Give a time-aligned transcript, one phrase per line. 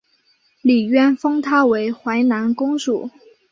[0.63, 3.11] 李渊封她为淮南公主。